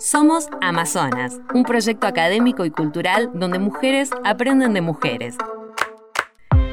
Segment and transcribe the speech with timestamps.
[0.00, 5.36] Somos Amazonas, un proyecto académico y cultural donde mujeres aprenden de mujeres.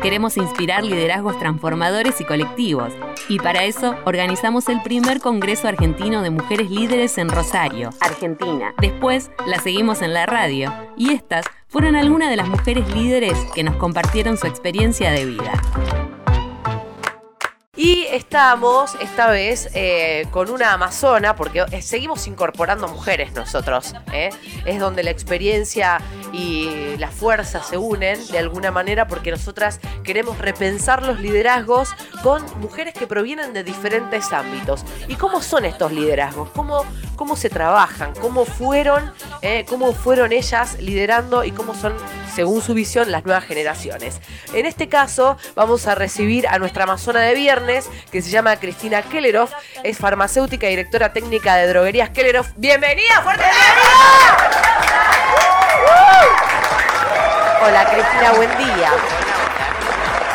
[0.02, 2.94] Queremos inspirar liderazgos transformadores y colectivos,
[3.28, 8.74] y para eso organizamos el primer Congreso Argentino de Mujeres Líderes en Rosario, Argentina.
[8.80, 13.64] Después la seguimos en la radio, y estas fueron algunas de las mujeres líderes que
[13.64, 15.52] nos compartieron su experiencia de vida.
[17.78, 23.94] Y estamos esta vez eh, con una amazona, porque eh, seguimos incorporando mujeres nosotros.
[24.12, 24.32] ¿eh?
[24.66, 26.02] Es donde la experiencia
[26.34, 31.90] y la fuerza se unen de alguna manera, porque nosotras queremos repensar los liderazgos
[32.24, 34.84] con mujeres que provienen de diferentes ámbitos.
[35.08, 36.50] ¿Y cómo son estos liderazgos?
[36.56, 36.84] ¿Cómo,
[37.16, 38.12] cómo se trabajan?
[38.20, 39.14] ¿Cómo fueron,
[39.70, 41.94] cómo fueron ellas liderando y cómo son,
[42.38, 44.22] según su visión, las nuevas generaciones?
[44.54, 49.02] En este caso, vamos a recibir a nuestra amazona de viernes que se llama Cristina
[49.02, 52.50] Kelleroff, es farmacéutica y directora técnica de droguerías Kelleroff.
[52.56, 53.24] ¡Bienvenida!
[53.24, 53.44] ¡Fuerte
[57.66, 58.92] Hola Cristina, buen día.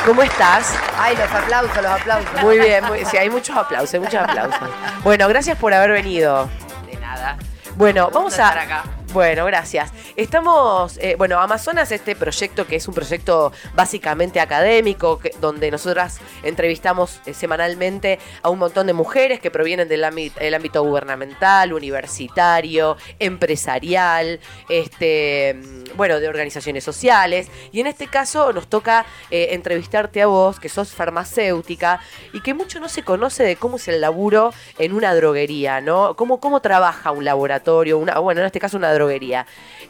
[0.05, 0.75] ¿Cómo estás?
[0.99, 2.43] Ay, los aplausos, los aplausos.
[2.43, 4.69] Muy bien, sí, hay muchos aplausos, muchos aplausos.
[5.05, 6.51] Bueno, gracias por haber venido.
[6.91, 7.37] De nada.
[7.77, 8.49] Bueno, vamos a...
[8.49, 8.83] acá.
[9.13, 9.93] Bueno, gracias.
[10.17, 17.21] Estamos, eh, bueno, Amazonas, este proyecto que es un proyecto básicamente académico, donde nosotras entrevistamos
[17.27, 24.41] eh, semanalmente a un montón de mujeres que provienen del ámbito, ámbito gubernamental, universitario, empresarial,
[24.71, 27.49] este, mm, bueno, de organizaciones sociales.
[27.71, 32.01] Y en este caso nos toca eh, entrevistarte a vos, que sos farmacéutica
[32.33, 36.17] y que mucho no se conoce de cómo es el laburo en una droguería, ¿no?
[36.17, 39.02] Cómo, cómo trabaja un laboratorio, una, bueno, en este caso una droguería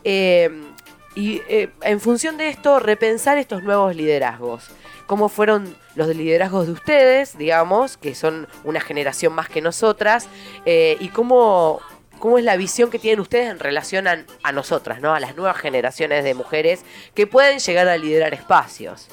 [0.05, 0.51] Eh,
[1.15, 4.71] y eh, en función de esto, repensar estos nuevos liderazgos.
[5.07, 10.29] Cómo fueron los liderazgos de ustedes, digamos, que son una generación más que nosotras,
[10.65, 11.81] eh, y cómo,
[12.19, 15.15] cómo es la visión que tienen ustedes en relación a, a, nosotras, ¿no?
[15.15, 16.83] A las nuevas generaciones de mujeres
[17.15, 19.09] que pueden llegar a liderar espacios.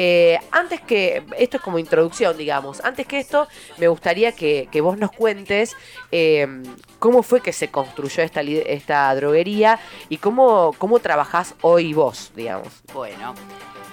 [0.00, 4.96] Eh, antes que, esto es como introducción, digamos, antes que esto, me gustaría que, vos
[4.96, 5.74] nos cuentes
[6.12, 6.62] em,
[7.00, 12.68] cómo fue que se construyó esta, esta droguería y cómo, cómo trabajás hoy vos, digamos.
[12.94, 13.34] Bueno,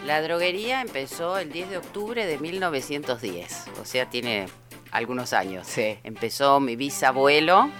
[0.06, 4.46] la droguería empezó el 10 de octubre de 1910, o sea, tiene
[4.92, 5.66] algunos años.
[5.66, 5.98] Sí.
[6.04, 7.72] Empezó mi bisabuelo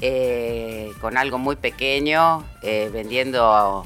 [0.00, 3.84] eh, con algo muy pequeño, eh, vendiendo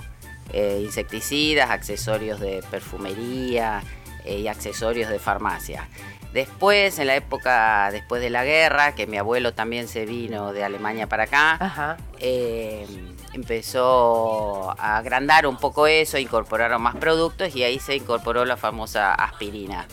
[0.52, 3.82] eh, insecticidas, accesorios de perfumería
[4.24, 5.88] eh, y accesorios de farmacia.
[6.32, 10.62] Después, en la época después de la guerra, que mi abuelo también se vino de
[10.62, 12.86] Alemania para acá, eh,
[13.32, 19.14] empezó a agrandar un poco eso, incorporaron más productos y ahí se incorporó la famosa
[19.14, 19.86] aspirina.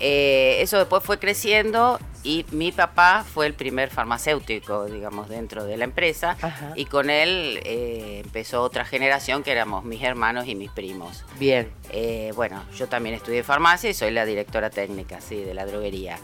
[0.00, 5.84] Eso después fue creciendo y mi papá fue el primer farmacéutico, digamos, dentro de la
[5.84, 6.36] empresa.
[6.74, 11.24] Y con él eh, empezó otra generación que éramos mis hermanos y mis primos.
[11.38, 11.70] Bien.
[11.90, 16.18] Eh, bueno, yo también estudié farmacia y soy la directora técnica, sí, de la droguería.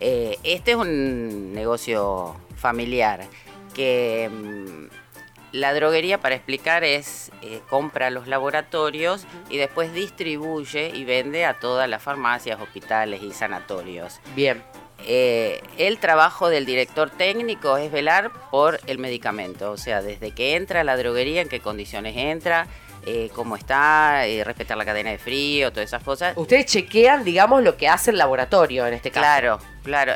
[0.00, 3.24] Eh, este es un negocio familiar
[3.72, 5.05] que mm,
[5.52, 7.30] la droguería, para explicar, es
[7.68, 14.20] compra los laboratorios y después distribuye y vende a todas las farmacias, hospitales y sanatorios.
[14.34, 14.62] Bien.
[15.04, 20.56] Eh, el trabajo del director técnico es velar por el medicamento, o sea, desde que
[20.56, 22.66] entra a la droguería, en qué condiciones entra,
[23.04, 26.36] eh, cómo está, eh, respetar la cadena de frío, todas esas cosas.
[26.36, 29.22] Ustedes chequean, digamos, lo que hace el laboratorio en este caso.
[29.22, 30.14] Claro, claro.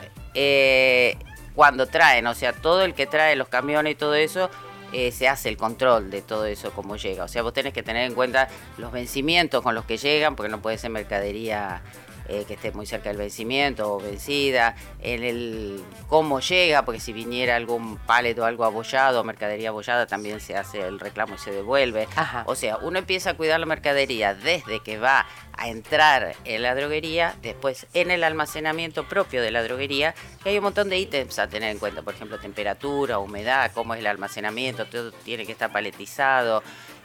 [1.55, 4.51] cuando traen, o sea, todo el que trae los camiones y todo eso,
[4.93, 7.25] se hace el control de todo eso, cómo llega.
[7.25, 10.51] O sea, vos tenés que tener en cuenta los vencimientos con los que llegan, porque
[10.51, 11.83] no puede ser mercadería
[12.31, 17.13] eh, que esté muy cerca del vencimiento o vencida, en el cómo llega, porque si
[17.13, 21.51] viniera algún palet o algo abollado, mercadería abollada, también se hace el reclamo y se
[21.51, 22.07] devuelve.
[22.47, 25.27] O sea, uno empieza a cuidar la mercadería desde que va
[25.61, 30.59] a entrar en la droguería, después en el almacenamiento propio de la droguería, que hay
[30.59, 34.07] un montón de ítems a tener en cuenta, por ejemplo, temperatura, humedad, cómo es el
[34.07, 36.63] almacenamiento, todo tiene que estar paletizado,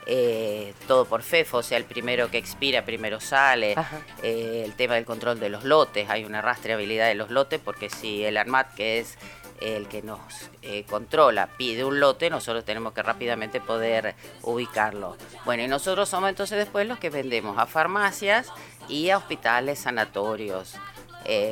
[0.08, 3.74] eh, todo por FEFO, o sea, el primero que expira primero sale,
[4.22, 7.90] eh, el tema del control de los lotes, hay una rastreabilidad de los lotes, porque
[7.90, 9.18] si el ARMAT, que es
[9.60, 10.20] el que nos
[10.62, 15.16] eh, controla, pide un lote, nosotros tenemos que rápidamente poder ubicarlo.
[15.44, 18.52] Bueno, y nosotros somos entonces después los que vendemos a farmacias
[18.88, 20.74] y a hospitales, sanatorios.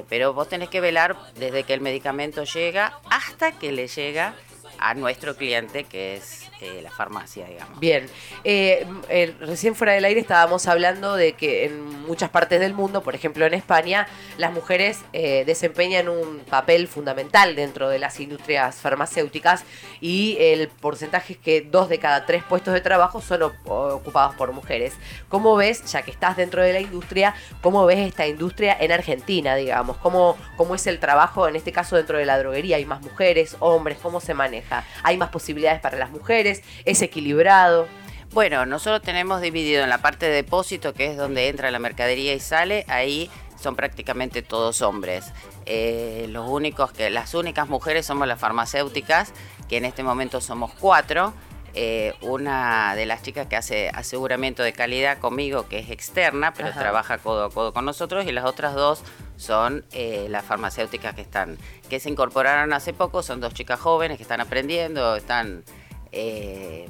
[0.08, 4.36] pero vos tenés que velar desde que el medicamento llega hasta que le llega
[4.78, 7.78] a nuestro cliente, que es eh, la farmacia, digamos.
[7.78, 8.06] Bien,
[8.44, 13.02] eh, eh, recién fuera del aire estábamos hablando de que en muchas partes del mundo,
[13.02, 14.06] por ejemplo en España,
[14.38, 19.64] las mujeres desempeñan un papel fundamental dentro de las industrias farmacéuticas
[20.00, 24.52] y el porcentaje es que dos de cada tres puestos de trabajo son ocupados por
[24.52, 24.94] mujeres.
[25.28, 29.54] ¿Cómo ves, ya que estás dentro de la industria, cómo ves esta industria en Argentina,
[29.56, 29.96] digamos?
[29.98, 32.76] ¿Cómo, cómo es el trabajo, en este caso dentro de la droguería?
[32.76, 33.98] ¿Hay más mujeres, hombres?
[34.00, 34.63] ¿Cómo se maneja?
[35.02, 36.62] ¿Hay más posibilidades para las mujeres?
[36.84, 37.86] ¿Es equilibrado?
[38.32, 42.34] Bueno, nosotros tenemos dividido en la parte de depósito, que es donde entra la mercadería
[42.34, 43.30] y sale, ahí
[43.60, 45.32] son prácticamente todos hombres.
[45.66, 49.32] Eh, los únicos que, las únicas mujeres somos las farmacéuticas,
[49.68, 51.32] que en este momento somos cuatro.
[51.76, 56.72] Eh, una de las chicas que hace aseguramiento de calidad conmigo, que es externa, pero
[56.72, 59.02] trabaja codo a codo con nosotros, y las otras dos
[59.36, 61.58] son eh, las farmacéuticas que están,
[61.88, 65.64] que se incorporaron hace poco, son dos chicas jóvenes que están aprendiendo, están
[66.12, 66.88] eh,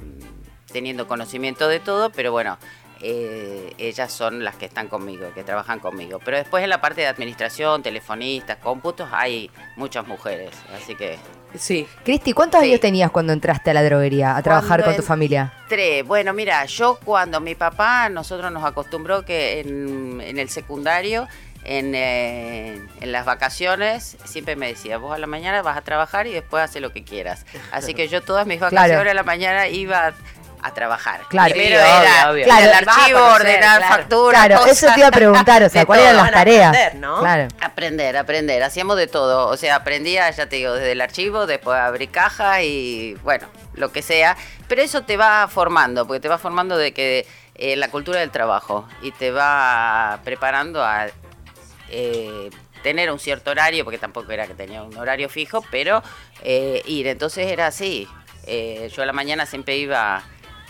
[0.72, 2.58] teniendo conocimiento de todo, pero bueno,
[3.00, 6.20] eh, ellas son las que están conmigo, que trabajan conmigo.
[6.24, 11.18] Pero después en la parte de administración, telefonistas, cómputos, hay muchas mujeres, así que...
[11.54, 11.86] Sí.
[12.02, 15.52] Cristi, ¿cuántos años tenías cuando entraste a la droguería a trabajar con tu familia?
[15.68, 16.04] Tres.
[16.04, 21.28] Bueno, mira, yo cuando mi papá, nosotros nos acostumbró que en, en el secundario
[21.64, 26.32] eh, en, las vacaciones siempre me decía, vos a la mañana vas a trabajar y
[26.32, 27.46] después haces lo que quieras.
[27.72, 30.12] Así que yo todas mis vacaciones a la mañana iba
[30.64, 31.20] a trabajar.
[31.28, 34.46] Claro, Primero era el archivo, ordenar facturas.
[34.46, 36.68] Claro, eso te iba a preguntar, o sea, ¿cuáles eran las tareas?
[36.68, 37.20] Aprender, ¿no?
[37.20, 37.48] Claro.
[37.60, 38.62] Aprender, aprender.
[38.62, 39.48] Hacíamos de todo.
[39.48, 43.92] O sea, aprendía, ya te digo, desde el archivo, después abrir caja y bueno, lo
[43.92, 44.38] que sea.
[44.66, 47.26] Pero eso te va formando, porque te va formando de que
[47.56, 51.08] eh, la cultura del trabajo y te va preparando a
[51.96, 52.50] eh,
[52.82, 56.02] tener un cierto horario, porque tampoco era que tenía un horario fijo, pero
[56.42, 57.06] eh, ir.
[57.06, 58.08] Entonces era así.
[58.46, 60.22] Eh, yo a la mañana siempre iba a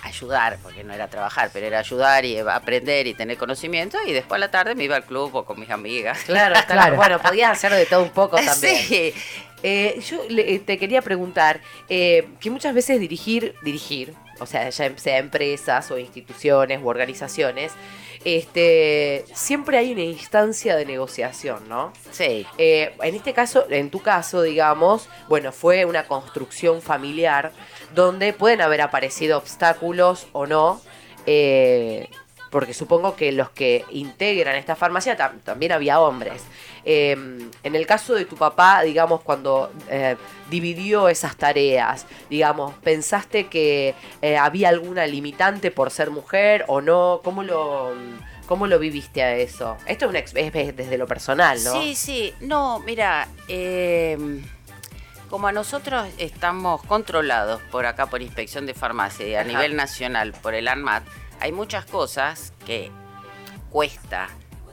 [0.02, 4.36] ayudar, porque no era trabajar, pero era ayudar y aprender y tener conocimiento, y después
[4.36, 6.20] a la tarde me iba al club o con mis amigas.
[6.24, 6.96] Claro, claro.
[6.96, 8.76] bueno, podías hacer de todo un poco también.
[8.82, 9.14] Sí.
[10.06, 10.20] yo
[10.64, 16.80] te quería preguntar, que muchas veces dirigir, dirigir, o sea, ya sea empresas o instituciones
[16.82, 17.72] u organizaciones,
[18.24, 21.92] este, siempre hay una instancia de negociación, ¿no?
[22.10, 22.46] Sí.
[22.58, 27.52] Eh, en este caso, en tu caso, digamos, bueno, fue una construcción familiar
[27.94, 30.80] donde pueden haber aparecido obstáculos o no.
[31.26, 32.08] Eh,
[32.54, 36.40] porque supongo que los que integran esta farmacia también había hombres.
[36.84, 40.14] Em, en el caso de tu papá, digamos, cuando eh,
[40.50, 47.22] dividió esas tareas, digamos, ¿pensaste que eh, había alguna limitante por ser mujer o no?
[47.24, 47.92] ¿Cómo lo,
[48.46, 49.76] cómo lo viviste a eso?
[49.84, 51.72] Esto es, una, es desde lo personal, ¿no?
[51.82, 52.34] Sí, sí.
[52.38, 54.44] No, mira, em,
[55.28, 60.54] como a nosotros estamos controlados por acá por Inspección de Farmacia a nivel nacional por
[60.54, 61.02] el ANMAT,
[61.44, 62.90] hay muchas cosas que
[63.68, 64.28] cuesta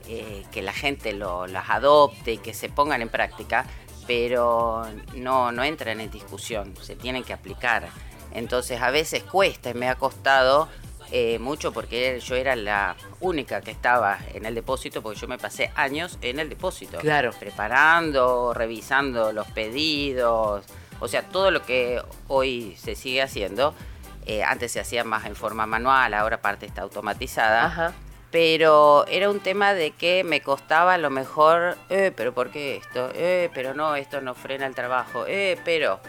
[0.08, 3.66] eh, que la gente lo, las adopte y que se pongan en práctica,
[4.06, 7.90] pero no, no entran en discusión, se tienen que aplicar.
[8.32, 10.70] Entonces a veces cuesta y me ha costado
[11.10, 15.36] eh, mucho porque yo era la única que estaba en el depósito porque yo me
[15.36, 16.96] pasé años en el depósito.
[17.00, 17.32] Claro.
[17.38, 20.64] Preparando, revisando los pedidos,
[21.00, 23.74] o sea, todo lo que hoy se sigue haciendo
[24.26, 27.94] eh, antes se hacía más en forma manual, ahora parte está automatizada.
[28.30, 32.76] Pero era un tema de que me costaba a lo mejor, eh, pero ¿por qué
[32.76, 33.10] esto?
[33.14, 35.26] Eh, pero no, esto no frena el trabajo.
[35.28, 36.00] Eh, pero,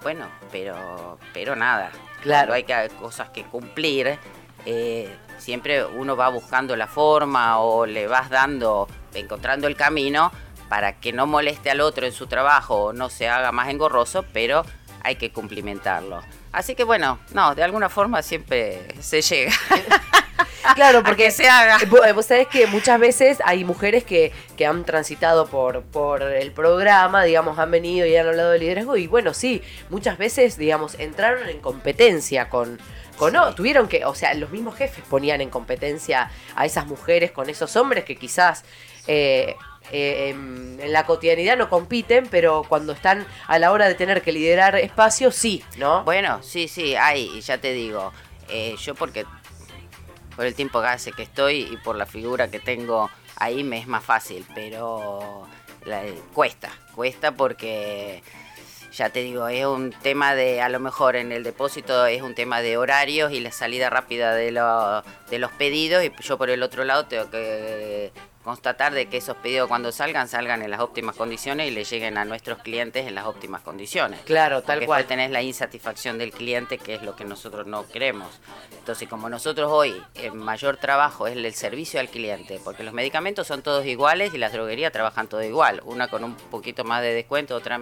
[0.00, 1.90] bueno, pero, pero nada.
[2.22, 4.16] Claro, hay que, cosas que cumplir.
[4.64, 10.30] Eh, siempre uno va buscando la forma o le vas dando, encontrando el camino
[10.68, 14.24] para que no moleste al otro en su trabajo o no se haga más engorroso,
[14.32, 14.64] pero
[15.02, 16.22] hay que cumplimentarlo.
[16.52, 19.52] Así que bueno, no, de alguna forma siempre se llega.
[20.74, 21.78] Claro, porque se haga.
[21.82, 26.52] Eh, vos sabés que muchas veces hay mujeres que, que han transitado por, por el
[26.52, 30.94] programa, digamos, han venido y han hablado de liderazgo y bueno, sí, muchas veces, digamos,
[30.98, 32.80] entraron en competencia con,
[33.16, 37.32] con no, tuvieron que, o sea, los mismos jefes ponían en competencia a esas mujeres
[37.32, 38.64] con esos hombres que quizás
[39.06, 39.56] eh,
[39.90, 44.32] eh, en, la cotidianidad no compiten, pero cuando están a la hora de tener que
[44.32, 46.04] liderar espacios, sí, ¿no?
[46.04, 48.12] Bueno, sí, sí, hay, ya te digo,
[48.48, 49.24] eh, yo porque
[50.36, 53.78] por el tiempo que hace que estoy y por la figura que tengo ahí me
[53.78, 55.46] es más fácil, pero
[56.32, 58.22] cuesta, cuesta porque
[58.92, 62.34] ya te digo, es un tema de, a lo mejor en el depósito es un
[62.34, 64.52] tema de horarios y la salida rápida de,
[65.30, 68.12] de los pedidos y yo por el otro lado tengo que
[68.42, 72.18] constatar de que esos pedidos cuando salgan, salgan en las óptimas condiciones y le lleguen
[72.18, 74.20] a nuestros clientes en las óptimas condiciones.
[74.20, 75.04] Claro, tal Porque cual.
[75.06, 78.40] tenés la insatisfacción del cliente, que es lo que nosotros no queremos.
[78.76, 83.46] Entonces, como nosotros hoy, el mayor trabajo es el servicio al cliente, porque los medicamentos
[83.46, 87.14] son todos iguales y las droguerías trabajan todo igual, una con un poquito más de
[87.14, 87.78] descuento, otra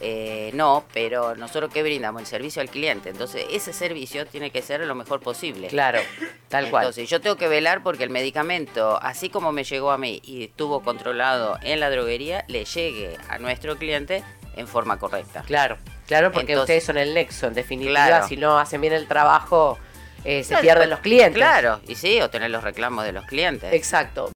[0.00, 2.22] eh, no, pero nosotros qué brindamos?
[2.22, 3.10] El servicio al cliente.
[3.10, 5.68] Entonces, ese servicio tiene que ser lo mejor posible.
[5.68, 6.00] Claro,
[6.48, 6.84] tal cual.
[6.84, 10.44] Entonces, yo tengo que velar porque el medicamento, así como me llegó a mí y
[10.44, 14.24] estuvo controlado en la droguería, le llegue a nuestro cliente
[14.56, 15.42] en forma correcta.
[15.46, 15.76] Claro,
[16.06, 18.26] claro, porque Entonces- ustedes son el nexo, en definitiva, Claro.
[18.26, 19.78] si no hacen bien el trabajo,
[20.24, 21.34] eh, se Claro, pierden los clientes.
[21.36, 23.72] Claro, y sí, o tener los reclamos de los clientes.
[23.72, 24.30] Exacto.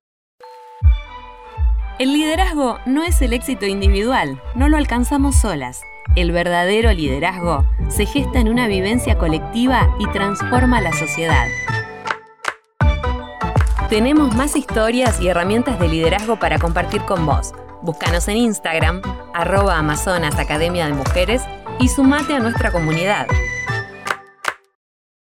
[1.96, 5.82] El liderazgo no es el éxito individual, no lo alcanzamos solas.
[6.16, 11.46] El verdadero liderazgo se gesta en una vivencia colectiva y transforma la sociedad.
[13.88, 17.52] Tenemos más historias y herramientas de liderazgo para compartir con vos.
[17.82, 19.00] Búscanos en Instagram,
[19.32, 21.42] arroba Amazonas Academia de Mujeres
[21.78, 23.28] y sumate a nuestra comunidad.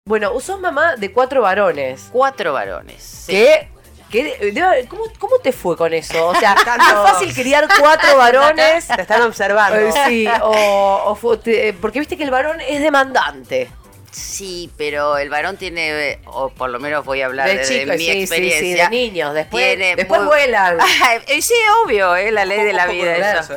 [0.07, 2.09] Bueno, sos mamá de cuatro varones.
[2.11, 3.03] Cuatro varones.
[3.03, 3.33] sí.
[3.33, 3.74] ¿Qué?
[4.89, 6.27] ¿Cómo, ¿Cómo te fue con eso?
[6.27, 8.87] O sea, ¿es fácil criar cuatro varones?
[8.87, 9.77] Te están observando.
[9.79, 13.69] Eh, sí, o, o fue- te- porque viste que el varón es demandante.
[14.11, 17.63] Sí, pero el varón tiene, eh, o por lo menos voy a hablar De de,
[17.65, 18.61] chicos, mi sí, experiencia.
[18.61, 19.33] sí, de niños.
[19.33, 20.77] Después, Tiene después muy- vuelan.
[21.27, 23.41] Eh, sí, obvio, es la ley de la vida.
[23.41, 23.55] eso.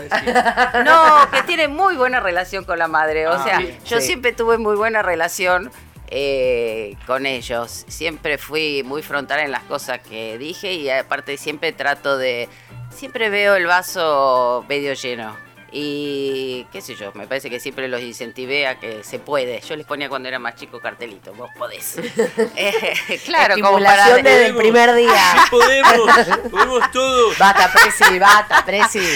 [0.84, 3.28] No, que tiene muy buena relación con la madre.
[3.28, 3.78] O Ah, sea, bien.
[3.86, 4.06] yo Sí.
[4.08, 5.70] siempre tuve muy buena relación
[6.10, 7.84] eh, con ellos.
[7.88, 12.48] Siempre fui muy frontal en las cosas que dije y aparte siempre trato de...
[12.90, 15.36] Siempre veo el vaso medio lleno.
[15.70, 19.60] Y qué sé yo, me parece que siempre los incentivé a que se puede.
[19.60, 21.96] Yo les ponía cuando era más chico cartelito, vos podés.
[22.56, 24.16] Eh, claro, como para...
[24.16, 25.12] Desde el primer día.
[25.44, 27.32] Sí podemos, podemos todo.
[27.38, 29.06] Bata, Presi, bata, Presi.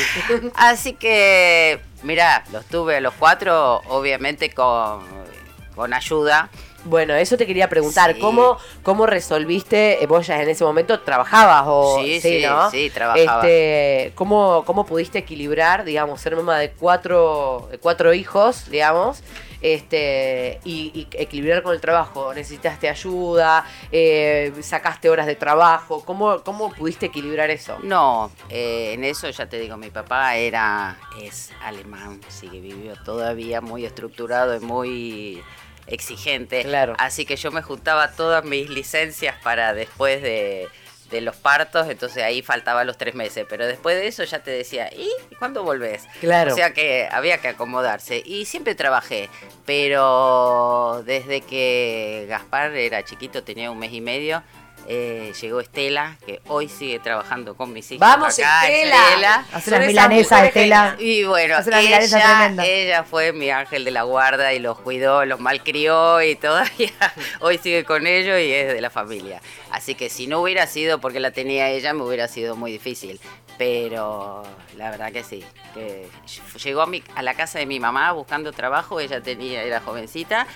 [0.54, 5.02] Así que, mirá, los tuve a los cuatro, obviamente con,
[5.74, 6.50] con ayuda.
[6.84, 8.14] Bueno, eso te quería preguntar.
[8.14, 8.20] Sí.
[8.20, 10.02] ¿Cómo, ¿Cómo resolviste?
[10.02, 12.00] eh, Vos ya en ese momento trabajabas o.
[12.02, 12.70] Sí, sí, ¿no?
[12.70, 13.40] sí, trabajaba.
[13.48, 19.22] Este, ¿cómo, ¿Cómo pudiste equilibrar, digamos, ser mamá de cuatro, de cuatro hijos, digamos?
[19.60, 22.34] Este, y, y equilibrar con el trabajo.
[22.34, 23.64] ¿Necesitaste ayuda?
[23.92, 26.04] Eh, ¿Sacaste horas de trabajo?
[26.04, 27.78] ¿Cómo, ¿Cómo pudiste equilibrar eso?
[27.84, 33.60] No, eh, en eso ya te digo, mi papá era, es alemán, sigue vivió todavía
[33.60, 35.42] muy estructurado y muy
[35.86, 36.62] exigente.
[36.62, 36.94] Claro.
[36.98, 40.68] Así que yo me juntaba todas mis licencias para después de,
[41.12, 43.46] de los partos, entonces ahí faltaban los tres meses.
[43.48, 46.04] Pero después de eso ya te decía, ¿y cuándo volvés?
[46.20, 46.52] Claro.
[46.52, 48.22] O sea que había que acomodarse.
[48.24, 49.28] Y siempre trabajé,
[49.64, 54.42] pero desde que Gaspar era chiquito, tenía un mes y medio,
[54.88, 58.00] eh, llegó Estela, que hoy sigue trabajando con mis hijos.
[58.00, 59.46] ¡Vamos, acá, Estela!
[59.52, 60.96] Hace unas esas milanesas, mujeres Estela.
[60.98, 65.24] y bueno, Hace milanesa ella, ella fue mi ángel de la guarda y los cuidó,
[65.24, 66.92] los malcrió y todavía
[67.40, 69.40] hoy sigue con ellos y es de la familia.
[69.70, 73.20] Así que si no hubiera sido porque la tenía ella, me hubiera sido muy difícil.
[73.58, 74.42] Pero
[74.76, 75.44] la verdad que sí.
[75.74, 76.08] Que
[76.62, 80.46] llegó a, mi, a la casa de mi mamá buscando trabajo, ella tenía, era jovencita.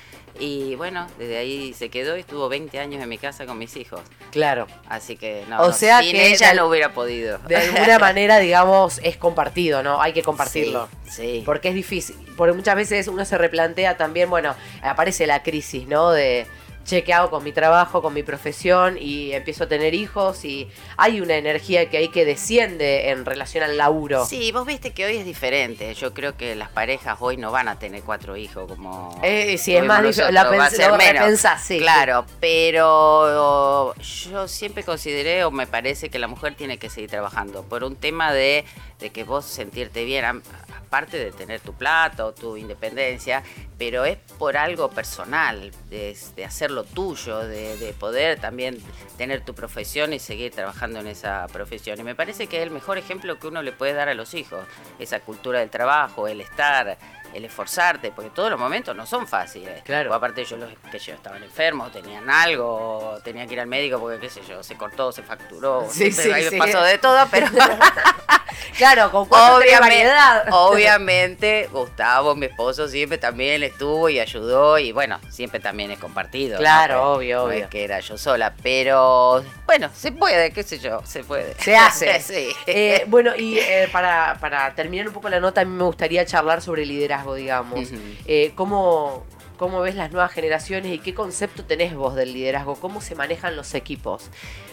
[0.40, 3.76] Y bueno, desde ahí se quedó y estuvo 20 años en mi casa con mis
[3.76, 4.00] hijos.
[4.30, 4.66] Claro.
[4.88, 7.38] Así que no, O no, sea sin que ella de- no hubiera podido.
[7.46, 10.00] De alguna manera, digamos, es compartido, ¿no?
[10.02, 10.88] Hay que compartirlo.
[11.04, 11.42] Sí, sí.
[11.44, 12.16] Porque es difícil.
[12.36, 16.10] Porque muchas veces uno se replantea también, bueno, aparece la crisis, ¿no?
[16.10, 16.46] De,
[16.86, 18.96] che, ¿qué hago con mi trabajo, con mi profesión?
[19.00, 23.64] Y empiezo a tener hijos y hay una energía que hay que desciende en relación
[23.64, 24.24] al laburo.
[24.24, 25.92] Sí, vos viste que hoy es diferente.
[25.94, 29.20] Yo creo que las parejas hoy no van a tener cuatro hijos como.
[29.22, 31.22] Eh, sí, es más dif- nosotros, la va a pens- ser lo menos.
[31.24, 33.94] repensás, sí, Claro, pero
[34.30, 37.96] yo siempre consideré o me parece que la mujer tiene que seguir trabajando por un
[37.96, 38.64] tema de,
[39.00, 40.42] de que vos sentirte bien,
[40.86, 43.42] aparte de tener tu plato, tu independencia,
[43.78, 48.78] pero es por algo personal, de, de hacerlo tuyo, de, de poder también
[49.18, 51.98] tener tu profesión y seguir trabajando en esa profesión.
[52.00, 54.34] Y me parece que es el mejor ejemplo que uno le puede dar a los
[54.34, 54.64] hijos,
[54.98, 56.98] esa cultura del trabajo, el estar,
[57.34, 59.82] el esforzarte, porque todos los momentos no son fáciles.
[59.82, 60.10] Claro.
[60.10, 63.98] O aparte yo los que yo estaban enfermos, tenían algo, tenían que ir al médico
[63.98, 66.56] porque qué sé yo, se cortó, se facturó, Sí, sí, ahí sí.
[66.58, 67.46] pasó de todo, pero
[68.78, 70.46] Claro, con obviamente, variedad.
[70.50, 76.58] obviamente Gustavo, mi esposo, siempre también estuvo y ayudó y bueno, siempre también es compartido.
[76.58, 77.64] Claro, obvio, no obvio.
[77.64, 81.54] es que era yo sola, pero bueno, se puede, qué sé yo, se puede.
[81.54, 82.20] Se hace.
[82.20, 82.48] sí.
[82.66, 86.24] Eh, bueno, y eh, para, para terminar un poco la nota, a mí me gustaría
[86.26, 87.88] charlar sobre liderazgo, digamos.
[88.26, 89.24] Eh, ¿cómo,
[89.56, 93.56] cómo ves las nuevas generaciones y qué concepto tenés vos del liderazgo, cómo se manejan
[93.56, 94.30] los equipos.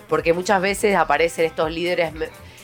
[0.08, 2.14] Porque muchas veces aparecen estos líderes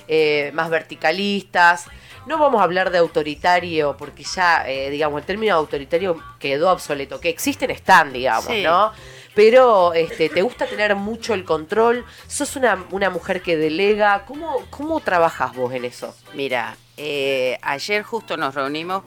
[0.07, 1.85] eh, más verticalistas.
[2.27, 7.19] No vamos a hablar de autoritario, porque ya, eh, digamos, el término autoritario quedó obsoleto.
[7.19, 8.91] Que existen, están, digamos, ¿no?
[9.33, 14.25] Pero este, te gusta tener mucho el control, sos una, mujer que delega.
[14.25, 16.13] ¿Cómo, ¿Cómo trabajas vos en eso?
[16.33, 19.03] Mira, eh, ayer justo nos reunimos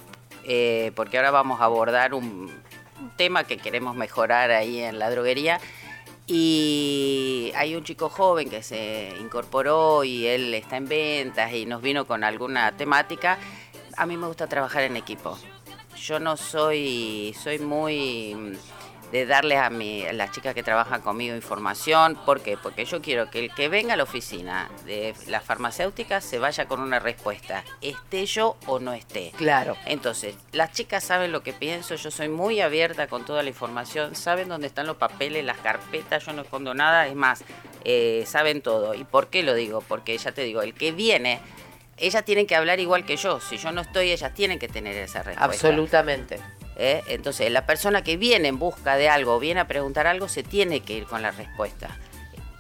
[0.95, 2.51] porque ahora vamos a abordar un,
[3.17, 5.61] tema que queremos mejorar ahí en la droguería.
[6.27, 11.83] Y hay un chico joven que se incorporó y él está en ventas y nos
[11.83, 13.39] vino con alguna temática.
[13.97, 15.37] A mí me gusta trabajar en equipo.
[15.97, 18.57] Yo no soy, soy muy
[19.13, 22.19] de darle a, mi, a las chicas que trabajan conmigo información.
[22.25, 22.57] ¿Por qué?
[22.57, 26.67] Porque yo quiero que el que venga a la oficina de la farmacéutica se vaya
[26.67, 29.33] con una respuesta, esté yo o no esté.
[29.37, 29.77] Claro.
[29.85, 34.15] Entonces, las chicas saben lo que pienso, yo soy muy abierta con toda la información,
[34.15, 37.45] saben dónde están los papeles, las carpetas, yo no escondo nada, es más,
[37.85, 38.95] eh, saben todo.
[38.95, 39.83] ¿Y por qué lo digo?
[39.87, 41.41] Porque ya te digo, el que viene
[41.99, 43.39] ellas tienen que hablar igual que yo.
[43.41, 45.45] Si yo no estoy, ellas tienen que tener esa respuesta.
[45.45, 46.41] Absolutamente.
[46.77, 47.03] ¿Eh?
[47.09, 50.81] Entonces, la persona que viene en busca de algo, viene a preguntar algo, se tiene
[50.81, 51.99] que ir con la respuesta.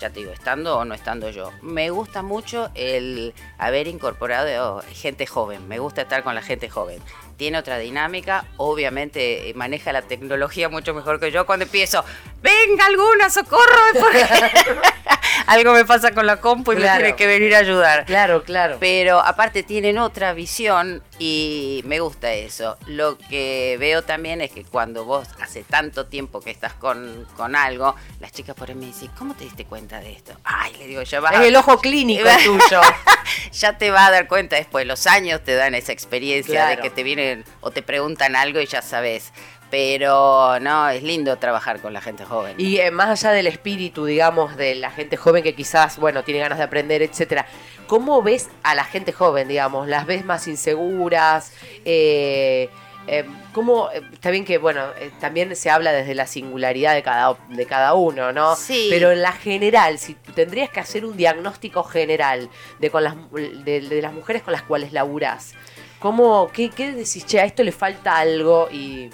[0.02, 1.52] Ya te digo, estando o no estando yo.
[1.62, 5.68] Me gusta mucho el haber incorporado gente joven.
[5.68, 6.98] Me gusta estar con la gente joven.
[7.36, 8.44] Tiene otra dinámica.
[8.56, 11.46] Obviamente eh, maneja la tecnología mucho mejor que yo.
[11.46, 12.04] Cuando empiezo,
[12.42, 13.62] venga alguna, socorro.
[15.46, 18.04] algo me pasa con la compu y me tiene que venir a ayudar.
[18.04, 18.76] Claro, claro.
[18.80, 22.76] Pero aparte tienen otra visión y me gusta eso.
[22.86, 27.56] Lo que veo también es que cuando vos hace tanto tiempo que estás con, con
[27.56, 30.34] algo, las chicas por ahí me dicen, ¿cómo te diste cuenta de esto?
[30.44, 31.30] Ay, le digo, ya va.
[31.30, 32.80] Es el ojo clínico tuyo.
[33.52, 34.86] ya te va a dar cuenta después.
[34.86, 38.66] Los años te dan esa experiencia de que te vienen o te preguntan algo y
[38.66, 39.32] ya sabes.
[39.72, 42.56] Pero no, es lindo trabajar con la gente joven.
[42.58, 46.40] Y eh, más allá del espíritu, digamos, de la gente joven que quizás, bueno, tiene
[46.40, 47.46] ganas de aprender, etcétera,
[47.86, 49.88] ¿cómo ves a la gente joven, digamos?
[49.88, 51.54] ¿Las ves más inseguras?
[51.86, 52.68] Eh,
[53.06, 53.24] eh
[53.54, 54.82] ¿Cómo, está bien que, bueno,
[55.20, 58.56] también se habla desde la singularidad de cada, de cada uno, ¿no?
[58.56, 58.88] Sí.
[58.90, 64.00] Pero en la general, si tendrías que hacer un diagnóstico general de, con las, de,
[64.02, 65.54] las mujeres con las cuales laburás,
[65.98, 69.08] ¿cómo, qué, qué decís, che, a esto le falta algo y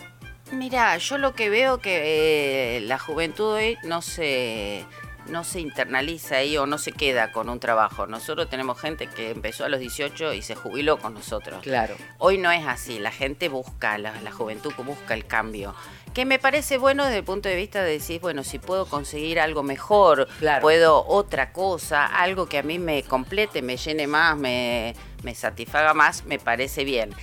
[0.52, 4.84] Mira, yo lo que veo que eh, la juventud hoy no se,
[5.28, 8.06] no se internaliza ahí o no se queda con un trabajo.
[8.06, 11.62] Nosotros tenemos gente que empezó a los 18 y se jubiló con nosotros.
[11.62, 11.96] Claro.
[12.18, 15.74] Hoy no es así, la gente busca, la, juventud busca el cambio.
[16.14, 19.38] Que me parece bueno desde el punto de vista de decir, bueno, si puedo conseguir
[19.38, 20.28] algo mejor,
[20.60, 25.94] puedo otra cosa, algo que a mí me complete, me llene más, me, me satisfaga
[25.94, 27.14] más, me parece bien.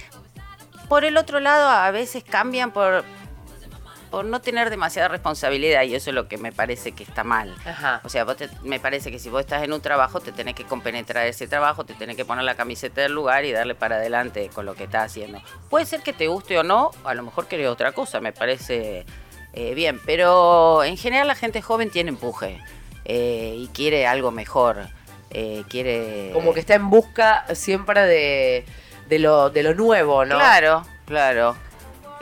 [0.88, 3.04] Por el otro lado, a veces cambian por,
[4.12, 7.56] por no tener demasiada responsabilidad y eso es lo que me parece que está mal.
[8.04, 8.26] O sea,
[8.64, 11.84] me parece que si vos estás en un trabajo te tenés que compenetrar ese trabajo,
[11.84, 14.86] te tenés que poner la camiseta del lugar y darle para adelante con lo que
[14.86, 15.42] estás haciendo.
[15.70, 19.06] Puede ser que te guste o no, a lo mejor querés otra cosa, me parece
[19.54, 22.62] eh, bien, pero en general la gente joven tiene empuje
[23.06, 24.88] eh, y quiere algo mejor.
[25.30, 26.30] Eh, quiere...
[26.32, 28.66] Como que está en busca siempre de
[29.08, 30.36] de lo, de lo nuevo, ¿no?
[30.36, 31.56] Claro, claro.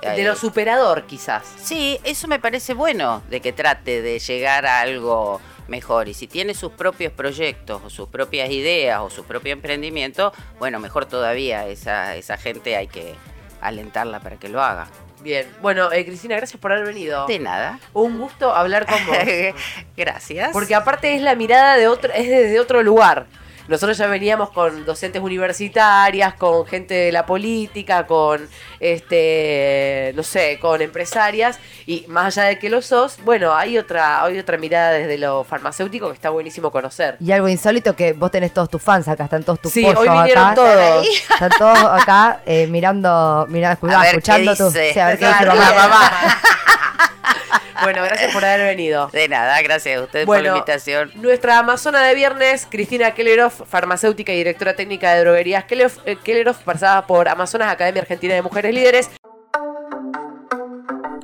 [0.02, 1.44] De lo superador, quizás.
[1.62, 6.10] Sí, eso me parece bueno, de que trate de llegar a algo mejor.
[6.10, 10.80] Y si tiene sus propios proyectos o sus propias ideas o su propio emprendimiento, bueno,
[10.80, 11.68] mejor todavía.
[11.68, 13.16] Esa, esa gente hay que
[13.62, 14.88] alentarla para que lo haga.
[15.22, 17.26] Bien, bueno, eh, Cristina, gracias por haber venido.
[17.28, 17.80] De nada.
[17.94, 19.18] Un gusto hablar con vos.
[19.96, 20.50] gracias.
[20.52, 23.26] Porque aparte es la mirada de otro, es desde otro lugar.
[23.68, 28.48] Nosotros ya veníamos con docentes universitarias, con gente de la política, con
[28.80, 34.24] este, no sé, con empresarias y más allá de que lo sos, bueno, hay otra
[34.24, 37.18] hay otra mirada desde lo farmacéutico que está buenísimo conocer.
[37.20, 40.10] Y algo insólito que vos tenés todos tus fans acá, están todos tus Sí, hoy
[40.10, 41.08] vinieron todos.
[41.08, 46.12] Están todos acá eh, mirando, mirando, escuchando tu, a ver qué dice mamá.
[47.84, 49.10] Bueno, gracias por haber venido.
[49.12, 51.12] De nada, gracias a ustedes por la invitación.
[51.16, 57.06] Nuestra amazona de viernes, Cristina Kelleroff, farmacéutica y directora técnica de droguerías Kelleroff, eh, pasada
[57.06, 59.10] por Amazonas, Academia Argentina de Mujeres Líderes.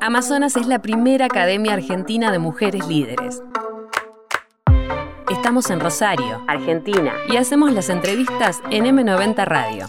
[0.02, 3.42] Amazonas es la primera academia argentina de mujeres líderes.
[5.30, 9.88] Estamos en Rosario, Argentina, y hacemos las entrevistas en M90 Radio.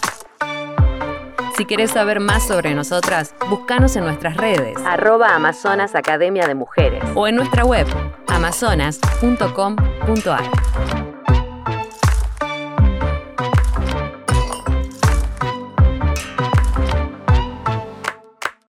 [1.61, 4.79] Si querés saber más sobre nosotras, búscanos en nuestras redes.
[4.87, 7.05] Arroba Amazonas Academia de Mujeres.
[7.15, 7.87] O en nuestra web,
[8.29, 11.00] amazonas.com.ar.